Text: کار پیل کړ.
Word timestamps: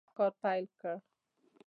کار 0.17 0.31
پیل 0.41 0.65
کړ. 0.81 0.95